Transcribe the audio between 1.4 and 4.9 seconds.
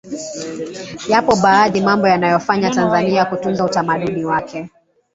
baadhi mambo yanayoifanya Tanzania kutunza utamaduni wake